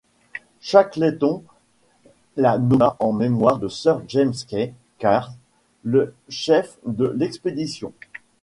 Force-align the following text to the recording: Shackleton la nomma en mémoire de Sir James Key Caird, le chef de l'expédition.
Shackleton 0.61 1.43
la 2.35 2.57
nomma 2.57 2.95
en 2.99 3.13
mémoire 3.13 3.59
de 3.59 3.67
Sir 3.67 4.01
James 4.07 4.33
Key 4.47 4.73
Caird, 4.97 5.31
le 5.83 6.15
chef 6.27 6.79
de 6.87 7.05
l'expédition. 7.09 7.93